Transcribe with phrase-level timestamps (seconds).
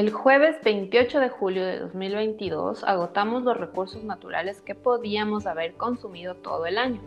[0.00, 6.36] El jueves 28 de julio de 2022 agotamos los recursos naturales que podíamos haber consumido
[6.36, 7.02] todo el año.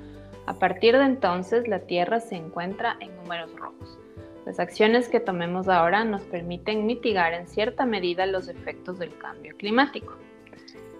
[0.45, 3.97] A partir de entonces, la Tierra se encuentra en números rojos.
[4.45, 9.57] Las acciones que tomemos ahora nos permiten mitigar en cierta medida los efectos del cambio
[9.57, 10.13] climático.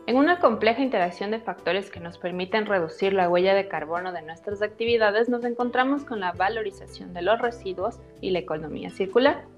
[0.08, 4.24] En una compleja interacción de factores que nos permiten reducir la huella de carbono de
[4.24, 9.53] nuestras actividades, nos encontramos con la valorización de los residuos y la economía circular.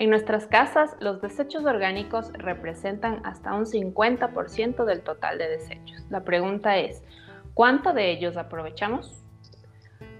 [0.00, 6.06] En nuestras casas, los desechos orgánicos representan hasta un 50% del total de desechos.
[6.08, 7.02] La pregunta es,
[7.52, 9.22] ¿cuánto de ellos aprovechamos?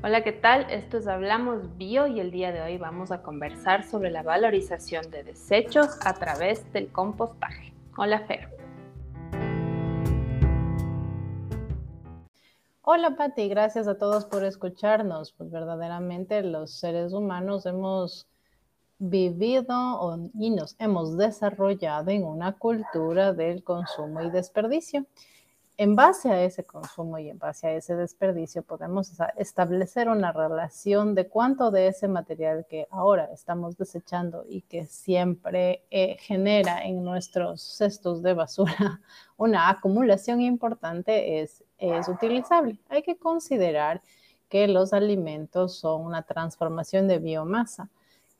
[0.04, 0.66] Hola, ¿qué tal?
[0.68, 5.10] Esto es Hablamos Bio y el día de hoy vamos a conversar sobre la valorización
[5.10, 7.72] de desechos a través del compostaje.
[7.96, 8.50] Hola, Fer.
[12.82, 15.32] Hola Pati, gracias a todos por escucharnos.
[15.32, 18.26] Pues verdaderamente los seres humanos hemos
[19.00, 25.06] vivido y nos hemos desarrollado en una cultura del consumo y desperdicio
[25.80, 31.14] en base a ese consumo y en base a ese desperdicio podemos establecer una relación
[31.14, 37.02] de cuánto de ese material que ahora estamos desechando y que siempre eh, genera en
[37.02, 39.00] nuestros cestos de basura
[39.38, 42.78] una acumulación importante es, es utilizable.
[42.90, 44.02] Hay que considerar
[44.50, 47.88] que los alimentos son una transformación de biomasa,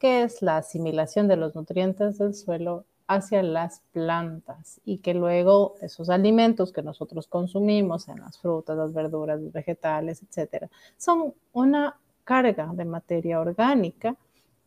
[0.01, 5.75] que es la asimilación de los nutrientes del suelo hacia las plantas y que luego
[5.83, 11.99] esos alimentos que nosotros consumimos en las frutas, las verduras, los vegetales, etcétera, son una
[12.25, 14.17] carga de materia orgánica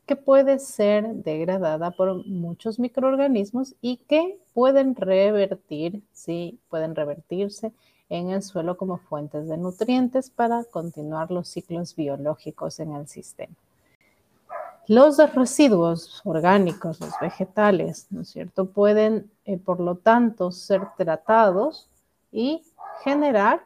[0.05, 7.71] que puede ser degradada por muchos microorganismos y que pueden revertir, sí, pueden revertirse
[8.09, 13.55] en el suelo como fuentes de nutrientes para continuar los ciclos biológicos en el sistema.
[14.87, 21.89] Los residuos orgánicos, los vegetales, ¿no es cierto?, pueden, eh, por lo tanto, ser tratados
[22.31, 22.63] y
[23.03, 23.63] generar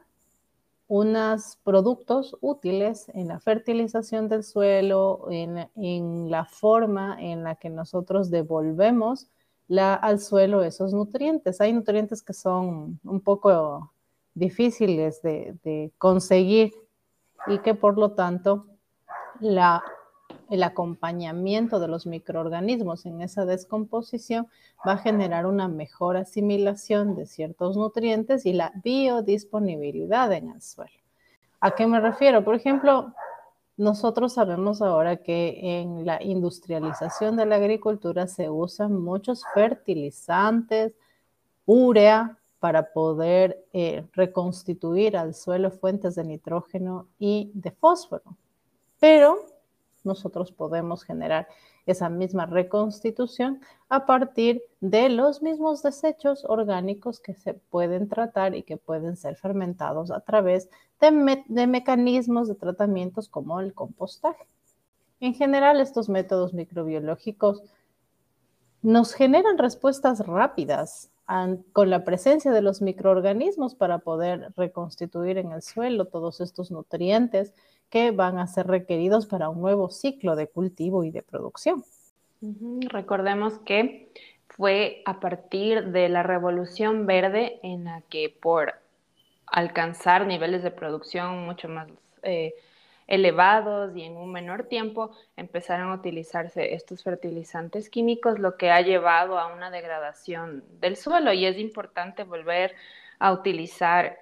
[0.87, 8.29] unos productos útiles en la fertilización del suelo, en, la forma en la que nosotros
[8.29, 9.27] devolvemos
[9.75, 11.59] al suelo esos nutrientes.
[11.59, 13.91] Hay nutrientes que son un poco
[14.33, 16.73] difíciles de conseguir
[17.47, 18.65] y que por lo tanto
[19.41, 19.83] la
[20.49, 24.47] el acompañamiento de los microorganismos en esa descomposición
[24.87, 30.91] va a generar una mejor asimilación de ciertos nutrientes y la biodisponibilidad en el suelo.
[31.59, 32.43] ¿A qué me refiero?
[32.43, 33.13] Por ejemplo,
[33.77, 40.93] nosotros sabemos ahora que en la industrialización de la agricultura se usan muchos fertilizantes,
[41.65, 48.35] urea, para poder eh, reconstituir al suelo fuentes de nitrógeno y de fósforo.
[48.99, 49.37] Pero
[50.07, 51.47] nosotros podemos generar
[51.85, 58.63] esa misma reconstitución a partir de los mismos desechos orgánicos que se pueden tratar y
[58.63, 60.69] que pueden ser fermentados a través
[60.99, 64.47] de, mecanismos de tratamientos como el compostaje.
[65.19, 67.63] En general, estos métodos microbiológicos
[68.81, 71.09] nos generan respuestas rápidas
[71.73, 77.53] con la presencia de los microorganismos para poder reconstituir en el suelo todos estos nutrientes
[77.89, 81.83] que van a ser requeridos para un nuevo ciclo de cultivo y de producción.
[82.89, 84.09] Recordemos que
[84.49, 88.73] fue a partir de la revolución verde en la que por
[89.45, 91.87] alcanzar niveles de producción mucho más
[92.23, 92.53] eh,
[93.07, 98.81] elevados y en un menor tiempo empezaron a utilizarse estos fertilizantes químicos, lo que ha
[98.81, 102.75] llevado a una degradación del suelo y es importante volver
[103.19, 104.19] a utilizar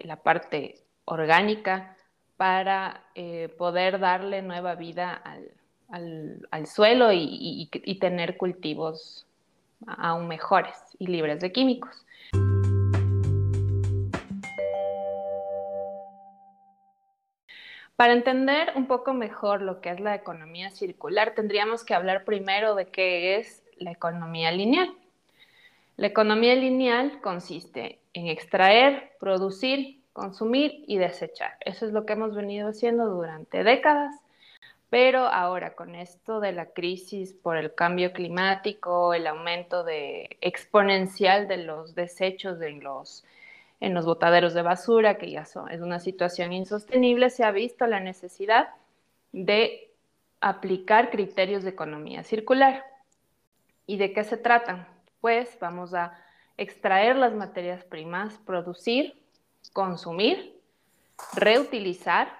[0.00, 1.96] la parte orgánica
[2.36, 5.22] para eh, poder darle nueva vida
[5.88, 9.26] al, suelo y, y, tener cultivos
[9.86, 12.04] aún mejores y libres de químicos.
[17.96, 22.74] Para entender un poco mejor lo que es la economía circular, tendríamos que hablar primero
[22.74, 24.92] de qué es la economía lineal.
[25.96, 31.56] La economía lineal consiste en extraer, producir consumir y desechar.
[31.60, 34.14] Eso es lo que hemos venido haciendo durante décadas,
[34.90, 41.48] pero ahora con esto de la crisis por el cambio climático, el aumento de, exponencial
[41.48, 43.24] de los desechos en los,
[43.80, 47.86] en los botaderos de basura, que ya son, es una situación insostenible, se ha visto
[47.86, 48.68] la necesidad
[49.32, 49.90] de
[50.40, 52.84] aplicar criterios de economía circular.
[53.86, 54.86] ¿Y de qué se tratan?
[55.20, 56.18] Pues vamos a
[56.58, 59.21] extraer las materias primas, producir
[59.70, 60.60] consumir,
[61.34, 62.36] reutilizar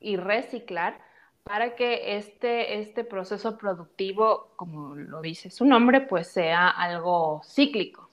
[0.00, 1.00] y reciclar
[1.44, 8.08] para que este, este proceso productivo, como lo dice su nombre, pues sea algo cíclico,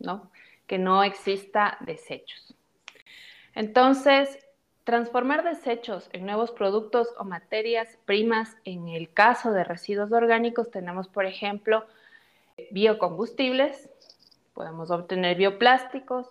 [0.00, 0.30] ¿no?
[0.66, 2.54] Que no exista desechos.
[3.54, 4.38] Entonces,
[4.84, 11.06] transformar desechos en nuevos productos o materias primas, en el caso de residuos orgánicos, tenemos,
[11.06, 11.86] por ejemplo,
[12.72, 13.90] biocombustibles,
[14.54, 16.28] podemos obtener bioplásticos,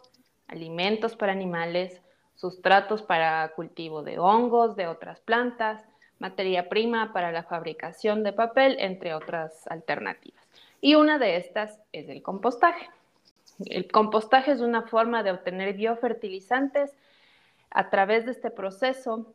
[0.51, 2.01] alimentos para animales,
[2.35, 5.83] sustratos para cultivo de hongos, de otras plantas,
[6.19, 10.47] materia prima para la fabricación de papel, entre otras alternativas.
[10.81, 12.89] Y una de estas es el compostaje.
[13.65, 16.91] El compostaje es una forma de obtener biofertilizantes.
[17.69, 19.33] A través de este proceso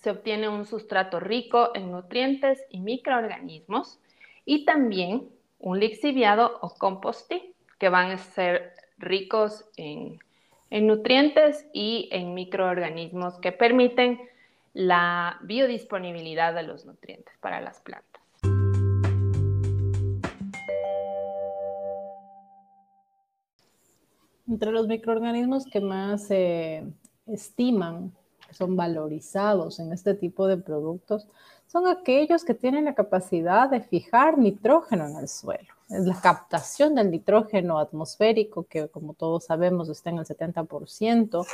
[0.00, 3.98] se obtiene un sustrato rico en nutrientes y microorganismos
[4.44, 5.28] y también
[5.58, 10.20] un lixiviado o compostí que van a ser ricos en,
[10.70, 14.20] en nutrientes y en microorganismos que permiten
[14.74, 18.22] la biodisponibilidad de los nutrientes para las plantas.
[24.46, 26.84] Entre los microorganismos que más se
[27.26, 28.12] estiman,
[28.46, 31.28] que son valorizados en este tipo de productos,
[31.66, 35.77] son aquellos que tienen la capacidad de fijar nitrógeno en el suelo.
[35.88, 41.46] La captación del nitrógeno atmosférico, que como todos sabemos está en el 70%,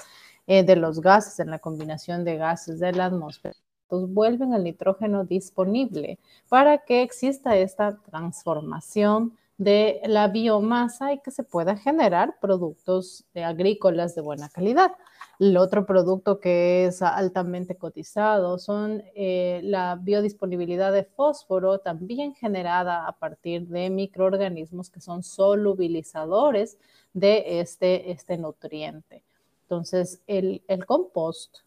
[0.46, 3.54] eh, de los gases, en la combinación de gases de la atmósfera,
[3.88, 11.31] pues vuelven el nitrógeno disponible para que exista esta transformación de la biomasa y que
[11.31, 14.92] se pueda generar productos agrícolas de buena calidad.
[15.38, 23.06] El otro producto que es altamente cotizado son eh, la biodisponibilidad de fósforo, también generada
[23.06, 26.78] a partir de microorganismos que son solubilizadores
[27.12, 29.22] de este, este nutriente.
[29.62, 31.58] Entonces, el, compost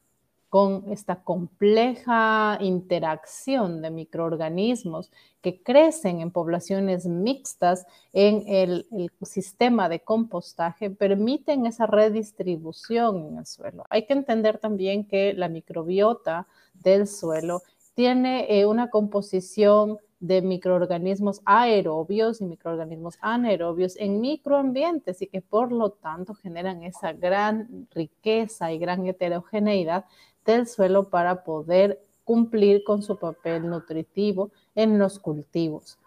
[0.50, 5.12] con esta compleja interacción de microorganismos
[5.42, 8.86] que crecen en poblaciones mixtas en el,
[9.24, 13.84] sistema de compostaje permiten esa redistribución en el suelo.
[13.90, 17.62] Hay que entender también que la microbiota del suelo
[17.94, 25.72] tiene eh, una composición de microorganismos aerobios y microorganismos anaerobios en microambientes y que por
[25.72, 30.06] lo tanto generan esa gran riqueza y gran heterogeneidad
[30.54, 35.98] del suelo para poder cumplir con su papel nutritivo en los cultivos.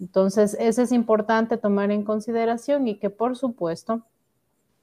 [0.00, 4.02] Entonces, eso es importante tomar en consideración y que por supuesto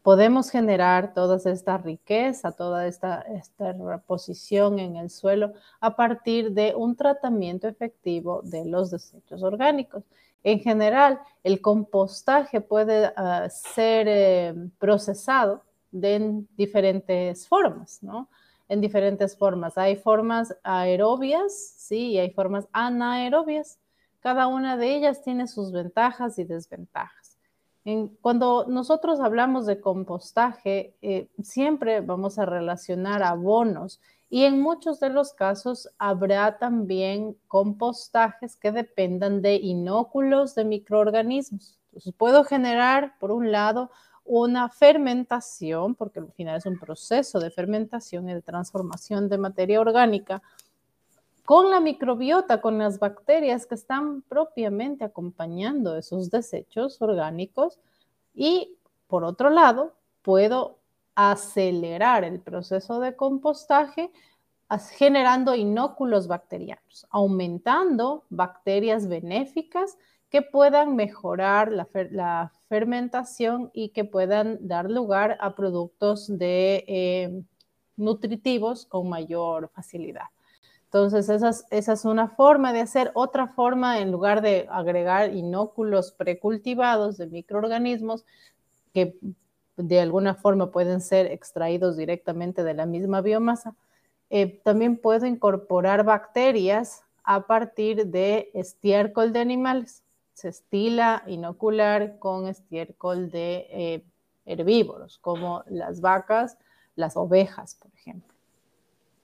[0.03, 6.73] podemos generar toda esta riqueza, toda esta, esta reposición en el suelo a partir de
[6.75, 10.03] un tratamiento efectivo de los desechos orgánicos.
[10.43, 18.29] En general, el compostaje puede ah, ser eh, procesado de diferentes formas, ¿no?
[18.69, 19.77] En diferentes formas.
[19.77, 23.79] Hay formas aerobias, sí, y hay formas anaerobias.
[24.19, 27.27] Cada una de ellas tiene sus ventajas y desventajas
[28.21, 35.09] cuando nosotros hablamos de compostaje, eh, siempre vamos a relacionar abonos y en muchos de
[35.09, 41.79] los casos habrá también compostajes que dependan de inóculos de microorganismos.
[41.85, 43.89] Entonces, puedo generar, por un lado,
[44.27, 49.79] una fermentación, porque al final es un proceso de fermentación y de transformación de materia
[49.79, 50.43] orgánica,
[51.45, 57.79] con la microbiota, con las bacterias que están propiamente acompañando esos desechos orgánicos.
[58.35, 58.75] Y
[59.07, 60.77] por otro lado, puedo
[61.15, 64.11] acelerar el proceso de compostaje
[64.97, 69.97] generando inóculos bacterianos, aumentando bacterias benéficas
[70.29, 77.43] que puedan mejorar la, fermentación y que puedan dar lugar a productos de, eh,
[77.95, 80.25] nutritivos con mayor facilidad.
[80.85, 83.11] Entonces, esa es, una forma de hacer.
[83.13, 88.25] Otra forma, en lugar de agregar inóculos precultivados de microorganismos
[88.93, 89.17] que
[89.75, 93.75] de alguna forma pueden ser extraídos directamente de la misma biomasa,
[94.29, 100.03] eh, también puedo incorporar bacterias a partir de estiércol de animales.
[100.37, 104.05] Se estila inocular con estiércol de eh,
[104.45, 106.59] herbívoros, como las vacas,
[106.93, 108.35] las ovejas, por ejemplo.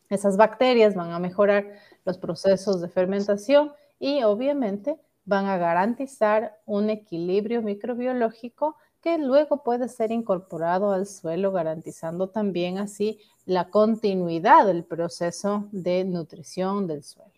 [0.10, 1.68] Esas bacterias van a mejorar
[2.04, 9.90] los procesos de fermentación y obviamente van a garantizar un equilibrio microbiológico que luego puede
[9.90, 17.33] ser incorporado al suelo, garantizando también así la continuidad del proceso de nutrición del suelo.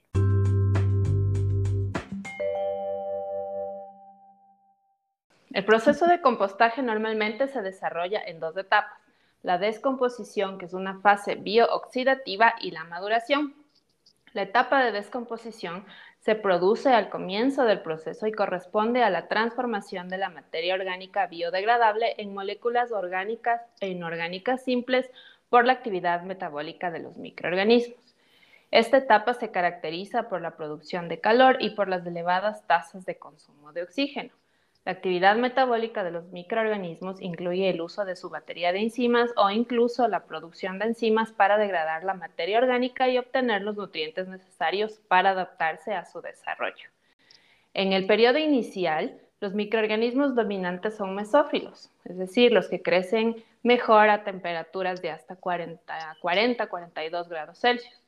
[5.55, 8.99] El proceso de compostaje normalmente se desarrolla en dos etapas
[9.41, 13.55] la descomposición, que es una fase biooxidativa, y la maduración.
[14.33, 15.85] La etapa de descomposición
[16.19, 21.25] se produce al comienzo del proceso y corresponde a la transformación de la materia orgánica
[21.27, 25.09] biodegradable en moléculas orgánicas e inorgánicas simples
[25.47, 28.13] por la actividad metabólica de los microorganismos.
[28.71, 33.17] Esta etapa se caracteriza por la producción de calor y por las elevadas tasas de
[33.17, 34.33] consumo de oxígeno.
[34.85, 39.49] La actividad metabólica de los microorganismos incluye el uso de su batería de enzimas o
[39.49, 45.01] incluso la producción de enzimas para degradar la materia orgánica y obtener los nutrientes necesarios
[45.07, 46.87] para adaptarse a su desarrollo.
[47.73, 54.09] En el periodo inicial, los microorganismos dominantes son mesófilos, es decir, los que crecen mejor
[54.09, 58.04] a temperaturas de hasta 40-42 grados Celsius.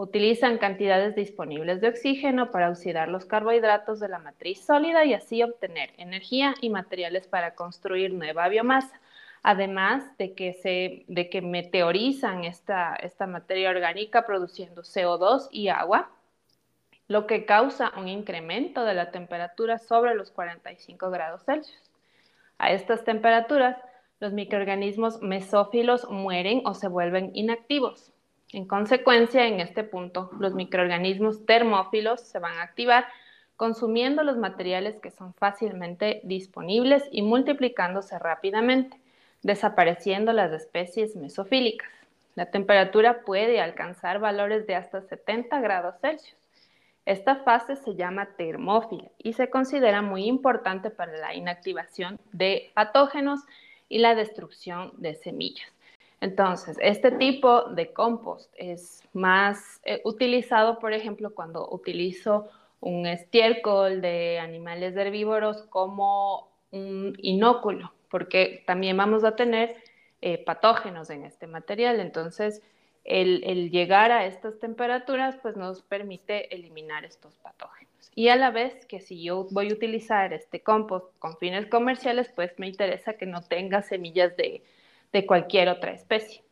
[0.00, 5.42] Utilizan cantidades disponibles de oxígeno para oxidar los carbohidratos de la matriz sólida y así
[5.42, 8.98] obtener energía y materiales para construir nueva biomasa.
[9.42, 16.10] Además de que, se, de que meteorizan esta, esta materia orgánica produciendo CO2 y agua,
[17.06, 21.90] lo que causa un incremento de la temperatura sobre los 45 grados Celsius.
[22.56, 23.76] A estas temperaturas,
[24.18, 28.09] los microorganismos mesófilos mueren o se vuelven inactivos.
[28.52, 33.06] En consecuencia, en este punto, los microorganismos termófilos se van a activar
[33.56, 38.98] consumiendo los materiales que son fácilmente disponibles y multiplicándose rápidamente,
[39.42, 41.90] desapareciendo las especies mesofílicas.
[42.34, 46.40] La temperatura puede alcanzar valores de hasta 70 grados Celsius.
[47.06, 53.40] Esta fase se llama termófila y se considera muy importante para la inactivación de patógenos
[53.88, 55.68] y la destrucción de semillas.
[56.20, 62.48] Entonces, este tipo de compost es más eh, utilizado, por ejemplo, cuando utilizo
[62.80, 69.76] un estiércol de animales herbívoros como un inóculo, porque también vamos a tener
[70.20, 72.00] eh, patógenos en este material.
[72.00, 72.62] Entonces,
[73.04, 77.90] el, el, llegar a estas temperaturas pues nos permite eliminar estos patógenos.
[78.14, 82.30] Y a la vez que si yo voy a utilizar este compost con fines comerciales,
[82.34, 84.62] pues me interesa que no tenga semillas de,
[85.12, 86.42] de cualquier otra especie.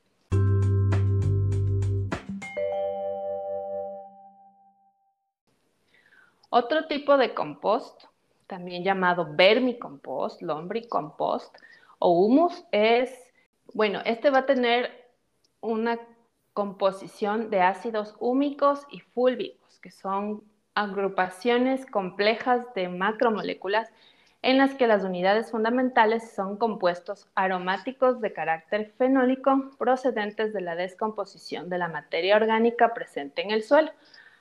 [6.50, 8.04] Otro tipo de compost,
[8.46, 11.54] también llamado vermicompost, lombricompost
[11.98, 13.32] o humus, es,
[13.74, 15.10] bueno, este va a tener
[15.60, 15.98] una
[16.54, 20.42] composición de ácidos húmicos y fúlvicos, que son
[20.74, 23.90] agrupaciones complejas de macromoléculas
[24.42, 30.76] en las que las unidades fundamentales son compuestos aromáticos de carácter fenólico procedentes de la
[30.76, 33.90] descomposición de la materia orgánica presente en el suelo,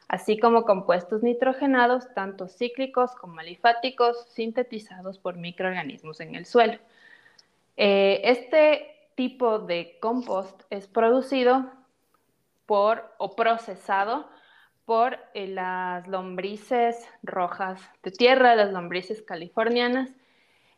[0.08, 6.77] así como compuestos nitrogenados, tanto cíclicos como alifáticos, sintetizados por microorganismos en el suelo.
[7.75, 11.72] Eh, este tipo de compost es producido
[12.68, 14.30] por o procesado
[14.88, 20.15] por eh, las lombrices rojas de tierra, las lombrices californianas,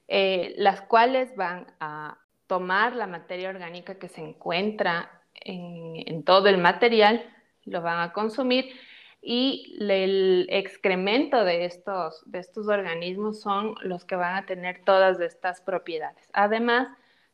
[0.08, 6.58] eh, las cuales van a tomar la materia orgánica que se encuentra en, todo el
[6.58, 7.24] material,
[7.66, 8.74] lo van a consumir
[9.22, 15.20] y el excremento de estos, de estos organismos son los que van a tener todas
[15.20, 16.28] estas propiedades.
[16.34, 16.88] Además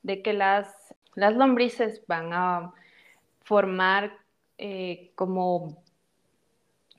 [0.04, 2.74] de que las, las lombrices van a
[3.46, 4.18] formar
[4.58, 5.85] eh, como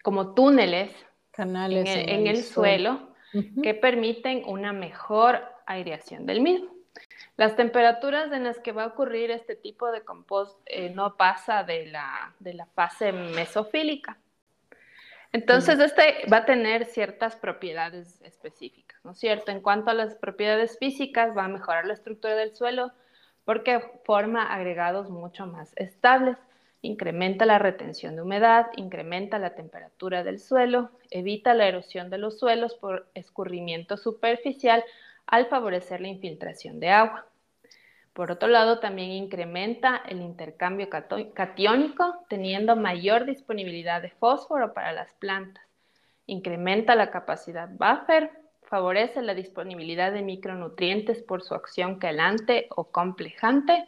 [0.06, 0.92] como túneles
[1.32, 3.08] Canales en el, suelo,
[3.60, 6.70] que permiten una mejor aireación del mismo.
[7.36, 11.64] Las temperaturas en las que va a ocurrir este tipo de compost eh, no pasa
[11.64, 14.16] de la, de la fase mesofílica.
[15.32, 19.50] Entonces, este va a tener ciertas propiedades específicas, ¿no es cierto?
[19.50, 22.92] En cuanto a las propiedades físicas, va a mejorar la estructura del suelo
[23.44, 26.38] porque forma agregados mucho más estables
[26.86, 32.38] incrementa la retención de humedad, incrementa la temperatura del suelo, evita la erosión de los
[32.38, 34.84] suelos por escurrimiento superficial
[35.26, 37.26] al favorecer la infiltración de agua.
[38.12, 45.12] Por otro lado, también incrementa el intercambio catiónico, teniendo mayor disponibilidad de fósforo para las
[45.14, 45.62] plantas.
[46.24, 48.30] Incrementa la capacidad buffer,
[48.62, 53.86] favorece la disponibilidad de micronutrientes por su acción quelante o complejante,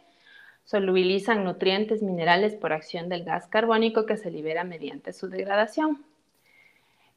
[0.69, 6.05] solubilizan nutrientes minerales por acción del gas carbónico que se libera mediante su degradación.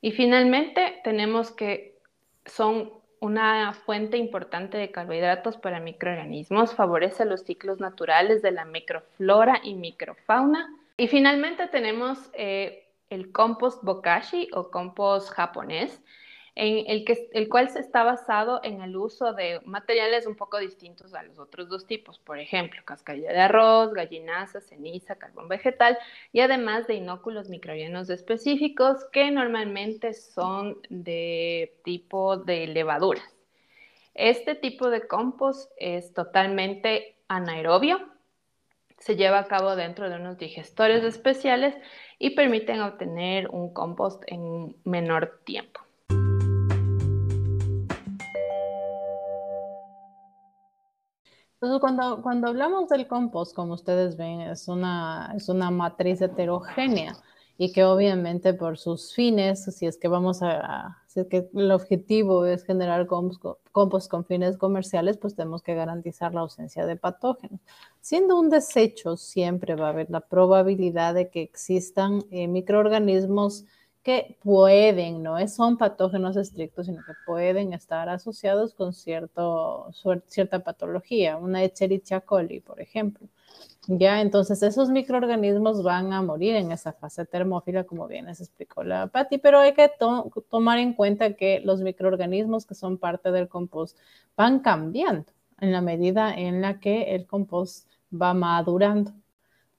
[0.01, 1.99] Y finalmente tenemos que
[2.47, 2.91] son
[3.21, 9.75] una fuente importante de carbohidratos para microorganismos, favorece los ciclos naturales de la microflora y
[9.75, 10.75] microfauna.
[10.97, 16.01] Y finalmente tenemos eh, el compost bokashi o compost japonés.
[16.55, 21.15] En el, que, el cual está basado en el uso de materiales un poco distintos
[21.15, 25.97] a los otros dos tipos, por ejemplo, cascarilla de arroz, gallinaza, ceniza, carbón vegetal
[26.33, 33.25] y además de inóculos microbianos específicos que normalmente son de tipo de levaduras.
[34.15, 38.13] Este tipo de compost es totalmente anaerobio,
[38.99, 41.75] se lleva a cabo dentro de unos digestores especiales
[42.19, 45.82] y permiten obtener un compost en menor tiempo.
[51.63, 57.15] Entonces, cuando, cuando hablamos del compost, como ustedes ven, es una, es una matriz heterogénea
[57.57, 61.71] y que obviamente por sus fines, si es que vamos a, si es que el
[61.71, 67.61] objetivo es generar compost, con fines comerciales, pues tenemos que garantizar la ausencia de patógenos.
[68.01, 73.67] Siendo un desecho, siempre va a haber la probabilidad de que existan eh, microorganismos
[74.03, 79.91] que pueden, no son patógenos estrictos, sino que pueden estar asociados con cierto,
[80.27, 83.29] cierta patología, una Escherichia coli, por ejemplo.
[83.89, 88.85] Ya, entonces esos microorganismos van a morir en esa fase termófila, como bien les explicó
[88.85, 89.91] la Patti, pero hay que
[90.51, 93.99] tomar en cuenta que los microorganismos que son parte del compost
[94.37, 99.13] van cambiando en la medida en la que el compost va madurando.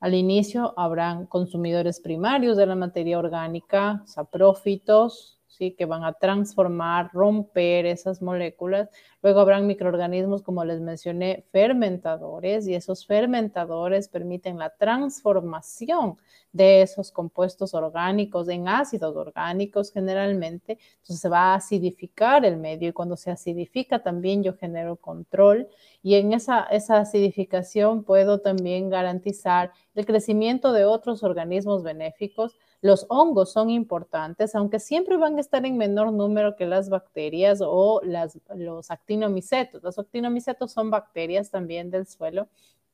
[0.04, 5.76] Al inicio habrán consumidores primarios de la materia orgánica, saprófitos, ¿sí?
[5.78, 8.90] que van a transformar, romper esas moléculas.
[9.24, 16.18] Luego habrán microorganismos, como les mencioné, fermentadores, y esos fermentadores permiten la transformación
[16.52, 20.78] de esos compuestos orgánicos en ácidos orgánicos generalmente.
[20.98, 25.68] Entonces se va a acidificar el medio y cuando se acidifica también yo genero control
[26.04, 32.56] y en esa, esa acidificación puedo también garantizar el crecimiento de otros organismos benéficos.
[32.82, 37.62] Los hongos son importantes, aunque siempre van a estar en menor número que las bacterias
[37.66, 39.84] o las, los actinomicetos.
[39.84, 42.48] Los actinomicetos son bacterias también del suelo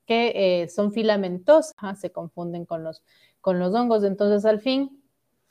[0.06, 3.02] que eh, son filamentosas, se confunden con los,
[3.40, 4.02] con los hongos.
[4.04, 5.00] Entonces, al fin,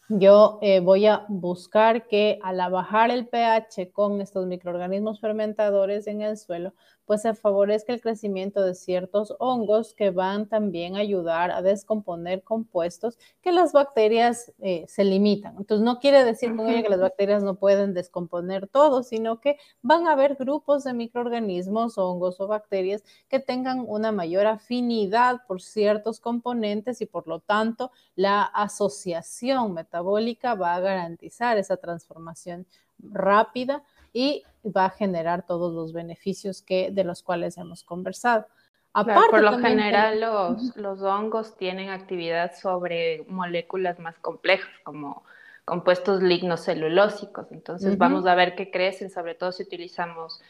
[0.09, 6.21] yo eh, voy a buscar que al bajar el pH con estos microorganismos fermentadores en
[6.21, 6.73] el suelo,
[7.09, 12.43] pues se favorezca el crecimiento de ciertos hongos que van también a ayudar a descomponer
[12.43, 15.55] compuestos que las bacterias eh, se limitan.
[15.57, 19.57] Entonces, no quiere decir con ello que las bacterias no pueden descomponer todo, sino que
[19.81, 25.63] van a haber grupos de microorganismos, hongos o bacterias que tengan una mayor afinidad por
[25.63, 32.67] ciertos componentes y por lo tanto la asociación metabólica va a garantizar esa transformación
[32.99, 38.47] rápida y va a generar todos los beneficios que, de los cuales hemos conversado.
[38.93, 45.23] por lo general los, los, hongos tienen actividad sobre moléculas más complejas como
[45.65, 50.41] compuestos lignocelulósicos, entonces vamos a ver que crecen, sobre todo si utilizamos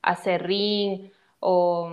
[0.00, 1.90] acerrín o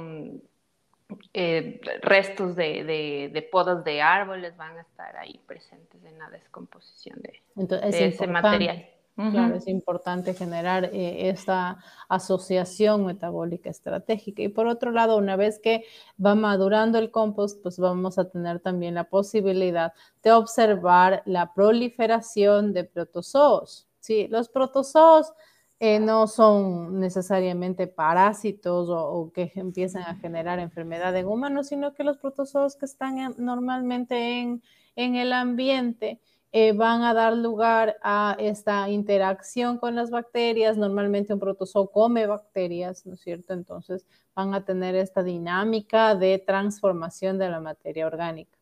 [1.34, 6.30] eh, restos de, de, de, podas de árboles van a estar ahí presentes en la
[6.30, 8.88] descomposición de, de ese material.
[9.18, 14.44] Claro, es importante generar eh, esta asociación metabólica estratégica.
[14.44, 15.86] Y por otro lado, una vez que
[16.24, 22.74] va madurando el compost, pues vamos a tener también la posibilidad de observar la proliferación
[22.74, 23.88] de protozoos.
[24.00, 25.34] Sí, los protozoos
[25.80, 32.04] eh, no son necesariamente parásitos o, que empiezan a generar enfermedad en humanos, sino que
[32.04, 34.62] los protozoos que están normalmente en,
[34.96, 36.20] en el ambiente
[36.60, 40.76] eh, van a dar lugar a esta interacción con las bacterias.
[40.76, 43.54] Normalmente un protozoo come bacterias, ¿no es cierto?
[43.54, 48.58] Entonces van a tener esta dinámica de transformación de la materia orgánica.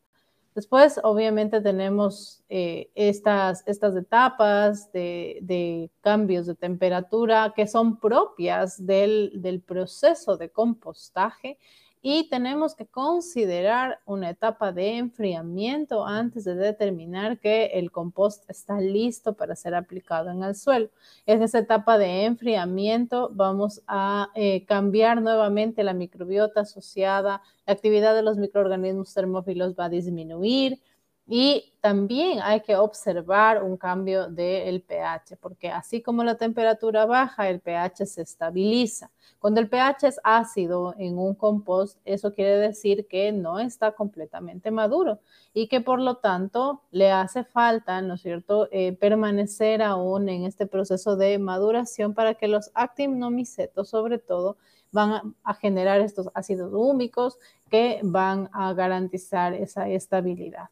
[0.53, 8.85] Después, obviamente, tenemos eh, estas, estas etapas de, de, cambios de temperatura que son propias
[8.85, 11.57] del, del proceso de compostaje
[12.07, 18.79] y tenemos que considerar una etapa de enfriamiento antes de determinar que el compost está
[18.79, 20.91] listo para ser aplicado en el suelo.
[21.25, 28.13] En esa etapa de enfriamiento vamos a eh, cambiar nuevamente la microbiota asociada, la actividad
[28.13, 30.79] de los microorganismos termófilos va a disminuir,
[31.27, 37.49] y también hay que observar un cambio del pH, porque así como la temperatura baja,
[37.49, 39.11] el pH se estabiliza.
[39.39, 44.69] Cuando el pH es ácido en un compost, eso quiere decir que no está completamente
[44.71, 45.19] maduro
[45.53, 50.45] y que por lo tanto le hace falta, ¿no es cierto?, eh, permanecer aún en
[50.45, 54.57] este proceso de maduración para que los actinomicetos, sobre todo,
[54.91, 57.37] van a generar estos ácidos húmicos
[57.69, 60.69] que van a garantizar esa estabilidad.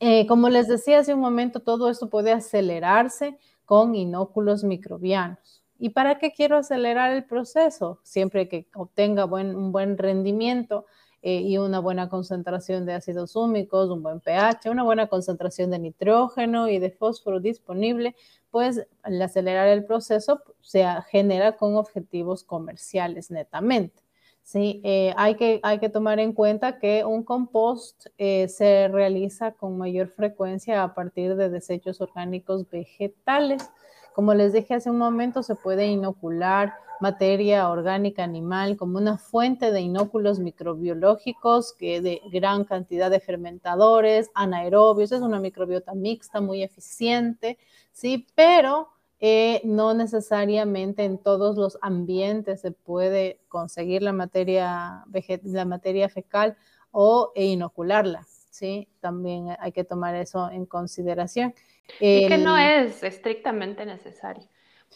[0.00, 5.62] Eh, como les decía hace un momento, todo esto puede acelerarse con inóculos microbianos.
[5.78, 8.00] ¿Y para qué quiero acelerar el proceso?
[8.02, 10.86] Siempre que obtenga un buen rendimiento
[11.22, 15.78] eh, y una buena concentración de ácidos húmicos, un buen pH, una buena concentración de
[15.78, 18.14] nitrógeno y de fósforo disponible,
[18.50, 24.05] pues al acelerar el proceso se genera con objetivos comerciales netamente.
[24.46, 29.50] Sí, eh, hay, que, hay que tomar en cuenta que un compost eh, se realiza
[29.50, 33.68] con mayor frecuencia a partir de desechos orgánicos vegetales.
[34.14, 39.72] Como les dije hace un momento, se puede inocular materia orgánica animal como una fuente
[39.72, 46.62] de inóculos microbiológicos que de gran cantidad de fermentadores, anaerobios, es una microbiota mixta muy
[46.62, 47.58] eficiente,
[47.90, 48.28] ¿sí?
[48.36, 55.04] Pero eh, no necesariamente en todos los ambientes se puede conseguir la materia,
[55.42, 56.56] la materia fecal
[56.90, 58.88] o e inocularla, ¿sí?
[59.00, 61.54] También hay que tomar eso en consideración.
[62.00, 64.44] Y que no es estrictamente necesario.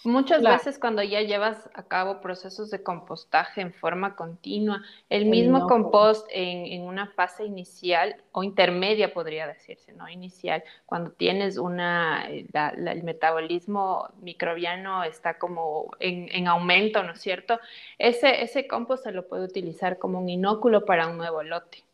[0.04, 5.66] Muchas veces cuando ya llevas a cabo procesos de compostaje en forma continua, el mismo
[5.66, 12.46] compost en, una fase inicial o intermedia podría decirse, no inicial, cuando tienes una, eh,
[12.52, 17.60] el metabolismo microbiano está como en, aumento, ¿no es cierto?
[17.98, 21.84] Ese, ese compost se lo puede utilizar como un inóculo para un nuevo lote.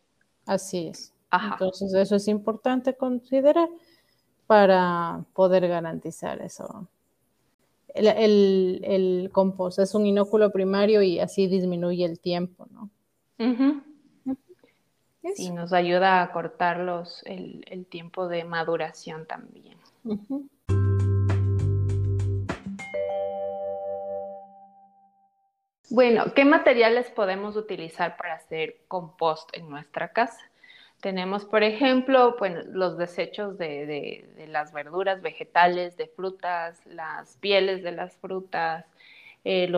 [0.46, 1.12] Así es.
[1.32, 3.68] Entonces eso es importante considerar
[4.46, 6.86] para poder garantizar eso
[7.96, 12.90] el, el, compost es un inóculo primario y así disminuye el tiempo, ¿no?
[15.36, 19.76] Y nos ayuda a cortar los, el, tiempo de maduración también.
[25.90, 30.40] Bueno, ¿qué materiales podemos utilizar para hacer compost en nuestra casa?
[31.00, 37.92] Tenemos, por ejemplo, pues, los desechos de, las verduras, vegetales, de frutas, las pieles de
[37.92, 38.86] las frutas,
[39.44, 39.68] eh,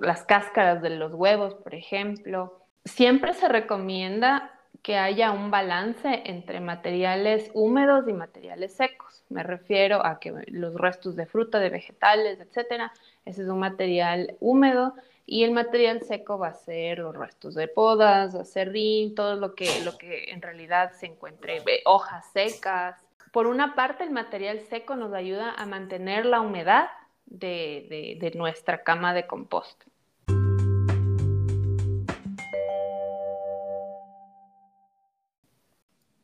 [0.00, 2.60] las cáscaras de los huevos, por ejemplo.
[2.84, 9.24] Siempre se recomienda que haya un balance entre materiales húmedos y materiales secos.
[9.28, 12.92] Me refiero a que los restos de fruta, de vegetales, etcétera,
[13.24, 14.94] ese es un material húmedo
[15.30, 19.68] y el material seco va a ser los restos de podas, acerrín, todo lo que,
[19.84, 22.96] lo que en realidad se encuentre, hojas secas.
[23.30, 26.88] Por una parte, el material seco nos ayuda a mantener la humedad
[27.26, 29.84] de, nuestra cama de compost.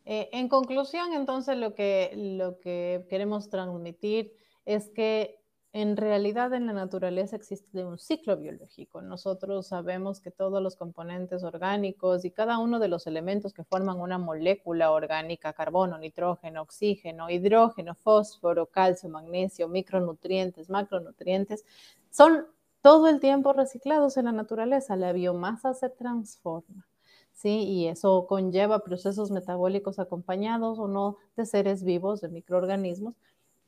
[0.07, 5.44] Eh, en conclusión, entonces, lo que, lo que queremos transmitir es que
[5.75, 9.03] en realidad en la naturaleza existe un ciclo biológico.
[9.03, 14.01] Nosotros sabemos que todos los componentes orgánicos y cada uno de los elementos que forman
[14.01, 21.65] una molécula orgánica, carbono, nitrógeno, oxígeno, hidrógeno, fósforo, calcio, magnesio, micronutrientes, macronutrientes,
[22.09, 22.47] son
[22.81, 24.95] todo el tiempo reciclados en la naturaleza.
[24.95, 26.87] La biomasa se transforma.
[27.33, 27.65] ¿sí?
[27.65, 33.17] Y eso conlleva procesos metabólicos acompañados o no de seres vivos, de microorganismos.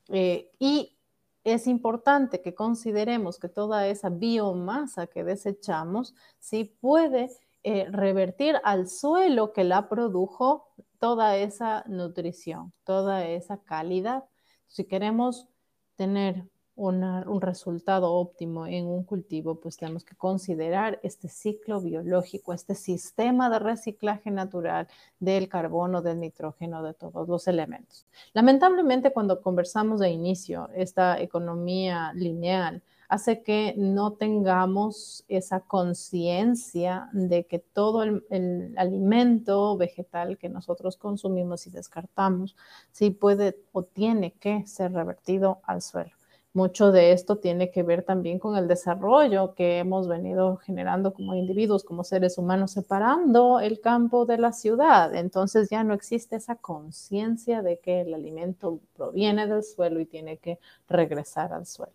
[0.09, 0.96] Eh, y
[1.47, 7.31] es importante que consideremos que toda esa biomasa que desechamos sí puede
[7.63, 10.67] eh, revertir al suelo que la produjo
[10.99, 14.25] toda esa nutrición, toda esa calidad.
[14.67, 15.47] Si queremos
[15.95, 22.75] tener un resultado óptimo en un cultivo, pues tenemos que considerar este ciclo biológico, este
[22.75, 24.87] sistema de reciclaje natural
[25.19, 28.07] del carbono, del nitrógeno, de todos los elementos.
[28.35, 37.47] Lamentablemente, cuando conversamos de inicio, esta economía lineal hace que no tengamos esa conciencia de
[37.47, 42.57] que todo el, el, alimento vegetal que nosotros consumimos y descartamos,
[42.91, 46.16] sí puede o tiene que ser revertido al suelo.
[46.57, 51.35] Mucho de esto tiene que ver también con el desarrollo que hemos venido generando como
[51.35, 55.15] individuos, como seres humanos, separando el campo de la ciudad.
[55.15, 60.39] Entonces ya no existe esa conciencia de que el alimento proviene del suelo y tiene
[60.39, 61.93] que regresar al suelo.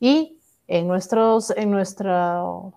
[0.00, 0.36] Y
[0.66, 2.72] en, nuestros, en nuestro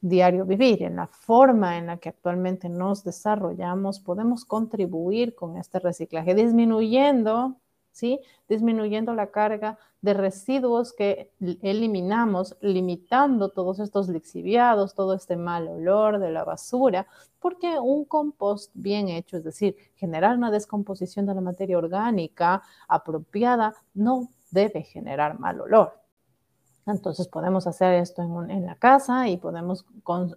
[0.00, 5.78] diario vivir, en la forma en la que actualmente nos desarrollamos, podemos contribuir con este
[5.78, 7.54] reciclaje, disminuyendo
[7.98, 8.20] ¿sí?
[8.48, 11.32] Disminuyendo la carga de residuos que
[11.62, 17.06] eliminamos, limitando todos estos lixiviados, todo este mal olor de la basura,
[17.40, 23.74] porque un compost bien hecho, es decir, generar una descomposición de la materia orgánica apropiada,
[23.94, 26.07] no debe generar mal olor.
[26.90, 29.84] Entonces podemos hacer esto en, la casa y podemos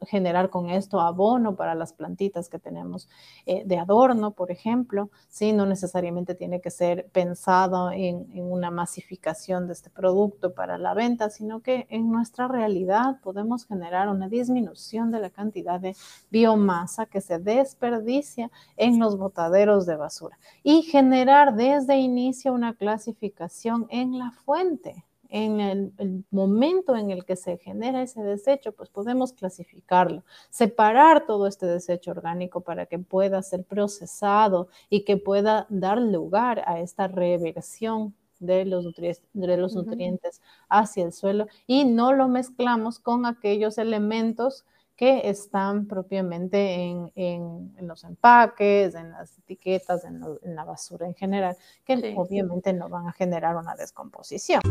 [0.08, 3.08] generar con esto abono para las plantitas que tenemos
[3.46, 5.10] eh, de adorno, por ejemplo.
[5.30, 5.54] ¿sí?
[5.54, 11.30] No necesariamente tiene que ser pensado en, una masificación de este producto para la venta,
[11.30, 15.96] sino que en nuestra realidad podemos generar una disminución de la cantidad de
[16.30, 23.88] biomasa que se desperdicia en los botaderos de basura y generar desde inicio una clasificación
[23.90, 29.32] en la fuente en el, momento en el que se genera ese desecho, pues podemos
[29.34, 36.00] clasificarlo, separar todo este desecho orgánico para que pueda ser procesado y que pueda dar
[36.00, 42.12] lugar a esta reversión de los, nutrientes, de los nutrientes hacia el suelo y no
[42.12, 44.66] lo mezclamos con aquellos elementos
[44.98, 46.76] que están propiamente
[47.16, 53.08] en, los empaques, en las etiquetas, en, la basura en general, que obviamente no van
[53.08, 54.62] a generar una descomposición.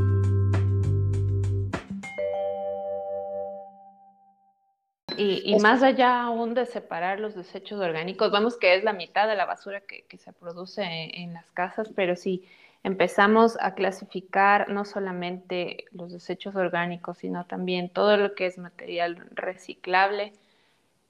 [5.22, 9.36] Y, más allá aún de separar los desechos orgánicos, vamos que es la mitad de
[9.36, 12.48] la basura que, se produce en, las casas, pero si
[12.84, 19.28] empezamos a clasificar no solamente los desechos orgánicos, sino también todo lo que es material
[19.32, 20.32] reciclable,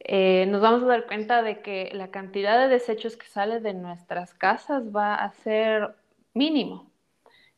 [0.00, 3.74] eh, nos vamos a dar cuenta de que la cantidad de desechos que sale de
[3.74, 5.94] nuestras casas va a ser
[6.34, 6.90] mínimo.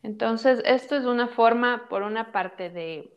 [0.02, 3.16] Entonces, esto es una forma, por una parte, de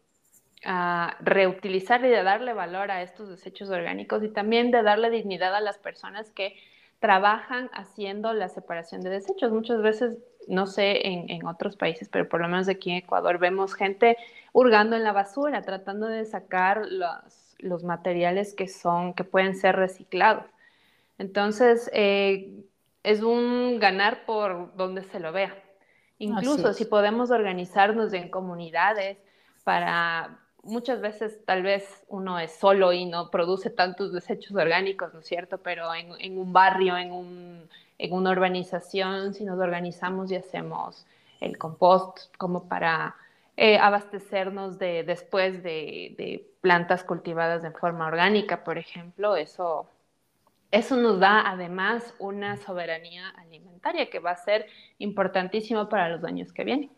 [0.66, 5.56] a reutilizar y de darle valor a estos desechos orgánicos y también de darle dignidad
[5.56, 6.56] a las personas que
[7.00, 9.52] trabajan haciendo la separación de desechos.
[9.52, 13.76] Muchas veces, no sé en, otros países, pero por lo menos aquí en Ecuador vemos
[13.76, 14.18] gente
[14.54, 19.76] hurgando en la basura, tratando de sacar los, los materiales que son, que pueden ser
[19.76, 20.46] reciclados.
[21.18, 22.66] Entonces, eh,
[23.04, 25.56] es un ganar por donde se lo vea.
[26.18, 29.18] Incluso si podemos organizarnos en comunidades
[29.64, 35.20] para muchas veces tal vez uno es solo y no produce tantos desechos orgánicos, ¿no
[35.20, 35.60] es cierto?
[35.60, 41.06] Pero en, un barrio, en, un, en, una urbanización, si nos organizamos y hacemos
[41.40, 43.16] el compost como para
[43.58, 49.88] eh, abastecernos de, después de, de, plantas cultivadas de forma orgánica, por ejemplo, eso,
[50.72, 54.66] eso nos da además una soberanía alimentaria que va a ser
[54.98, 56.92] importantísimo para los años que vienen.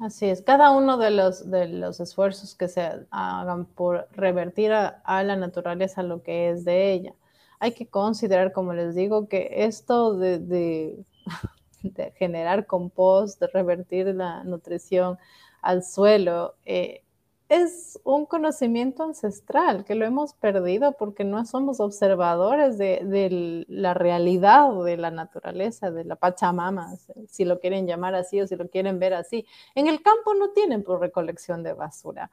[0.00, 5.22] Así es, cada uno de los, de los esfuerzos que se hagan por revertir a,
[5.22, 7.14] la naturaleza lo que es de ella.
[7.58, 11.04] Hay que considerar, como les digo, que esto de, de,
[12.16, 15.18] generar compost, de revertir la nutrición
[15.60, 17.04] al suelo, eh,
[17.50, 24.72] es un conocimiento ancestral que lo hemos perdido porque no somos observadores de, la realidad
[24.84, 26.94] de la naturaleza, de la Pachamama,
[27.26, 29.44] si lo quieren llamar así o si lo quieren ver así.
[29.74, 32.30] En el campo no tienen por recolección de basura.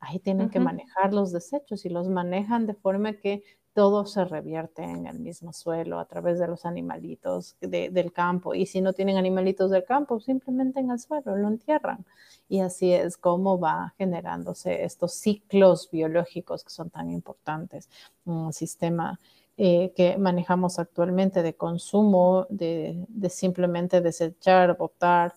[0.00, 3.44] Ahí tienen que manejar los desechos y los manejan de forma que
[3.76, 8.54] todo se revierte en el mismo suelo a través de los animalitos del campo.
[8.54, 12.06] Y si no tienen animalitos del campo, simplemente en el suelo lo entierran.
[12.48, 17.90] Y así es como va generándose estos ciclos biológicos que son tan importantes.
[18.24, 19.20] Un sistema
[19.58, 25.34] eh, que manejamos actualmente de consumo, de, simplemente desechar, botar,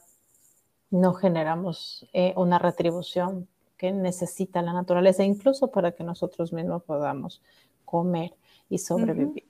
[0.91, 7.41] no generamos eh, una retribución que necesita la naturaleza, incluso para que nosotros mismos podamos
[7.89, 8.33] comer
[8.69, 9.45] y sobrevivir.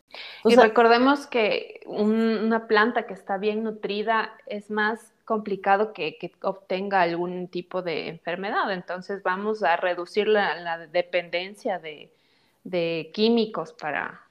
[0.45, 7.49] y recordemos que una planta que está bien nutrida es más complicado que, obtenga algún
[7.49, 8.71] tipo de enfermedad.
[8.71, 14.21] Entonces vamos a reducir la, dependencia de, químicos para,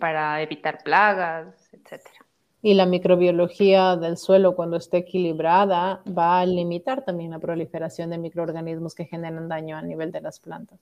[0.00, 2.24] para evitar plagas, etcétera.
[2.62, 8.18] Y la microbiología del suelo, cuando esté equilibrada, va a limitar también la proliferación de
[8.18, 10.80] microorganismos que generan daño a nivel de las plantas.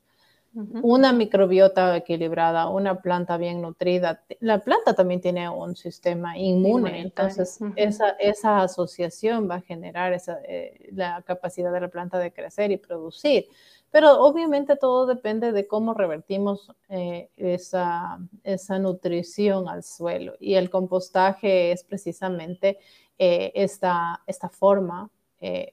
[0.83, 4.23] Una microbiota equilibrada, una planta bien nutrida.
[4.40, 10.38] La planta también tiene un sistema inmune, entonces esa, esa, asociación va a generar esa,
[10.49, 13.47] eh, la capacidad de la planta de crecer y producir.
[13.90, 20.37] Pero obviamente todo depende de cómo revertimos eh, esa, esa, nutrición al suelo.
[20.40, 22.79] Y el compostaje es precisamente
[23.19, 25.11] eh, esta, esta, forma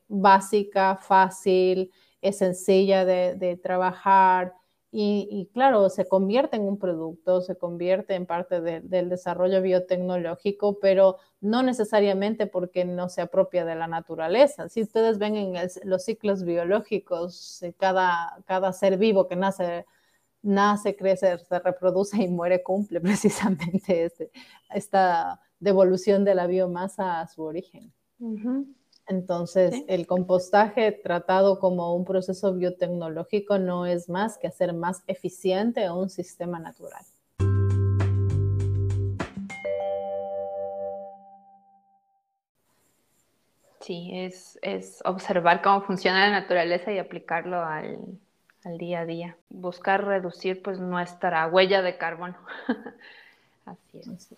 [0.09, 1.89] básica, fácil,
[2.21, 4.53] es sencilla de, de trabajar,
[4.95, 11.17] y, claro, se convierte en un producto, se convierte en parte del desarrollo biotecnológico, pero
[11.41, 14.69] no necesariamente porque no se apropia de la naturaleza.
[14.69, 19.87] Si ustedes ven en los ciclos biológicos, eh, cada, cada ser vivo que nace,
[20.43, 24.29] nace, crece, se reproduce y muere, cumple precisamente este,
[24.75, 27.91] esta devolución de la biomasa a su origen.
[29.07, 35.89] Entonces, el compostaje tratado como un proceso biotecnológico no es más que hacer más eficiente
[35.91, 37.03] un sistema natural.
[43.81, 47.97] Sí, es, observar cómo funciona la naturaleza y aplicarlo al,
[48.79, 49.37] día a día.
[49.49, 52.37] Buscar reducir pues nuestra huella de carbono.
[53.65, 54.33] Así es.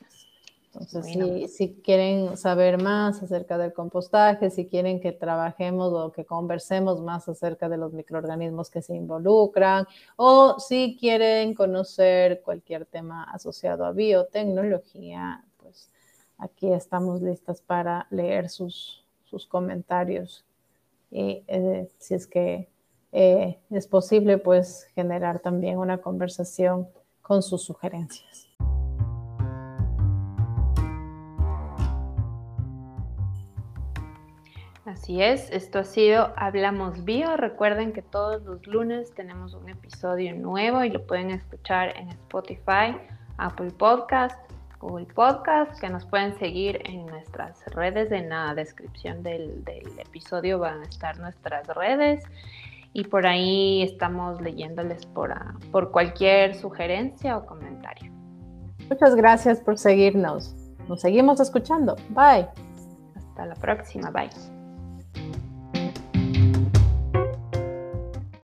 [0.80, 7.02] Entonces, si, quieren saber más acerca del compostaje, si quieren que trabajemos o que conversemos
[7.02, 13.86] más acerca de los microorganismos que se involucran, o si quieren conocer cualquier tema asociado
[13.86, 15.90] a biotecnología, pues
[16.38, 20.46] aquí estamos listas para leer sus, sus comentarios.
[21.12, 22.70] Y eh, si es que
[23.12, 26.90] eh, es posible, pues generar también una conversación
[27.22, 28.45] con sus sugerencias.
[34.96, 37.36] Así es, esto ha sido Hablamos Bio.
[37.36, 42.98] Recuerden que todos los lunes tenemos un episodio nuevo y lo pueden escuchar en Spotify,
[43.38, 44.40] Apple Podcast,
[44.80, 48.10] Google Podcast, que nos pueden seguir en nuestras redes.
[48.14, 49.66] En la descripción del,
[49.98, 52.24] episodio van a estar nuestras redes
[52.94, 55.36] y por ahí estamos leyéndoles por,
[55.72, 58.14] por cualquier sugerencia o comentario.
[58.90, 60.56] Muchas gracias por seguirnos.
[60.88, 61.98] Nos seguimos escuchando.
[62.12, 62.48] Bye.
[63.18, 64.10] Hasta la próxima.
[64.10, 64.55] Bye.